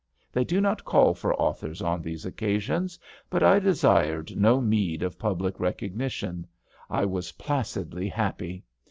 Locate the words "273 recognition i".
6.09-7.05